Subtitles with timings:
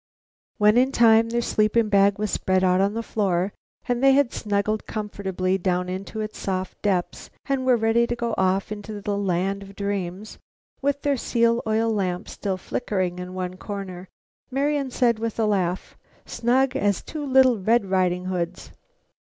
[0.57, 3.53] When, in time, their sleeping bag was spread out on the floor,
[3.87, 8.33] and they had snuggled comfortably down into its soft depths and were ready to go
[8.35, 10.39] off into the land of dreams,
[10.81, 14.09] with their seal oil lamp still flickering in one corner,
[14.49, 15.95] Marian said with a laugh:
[16.25, 18.71] "Snug as two little Red Riding Hoods."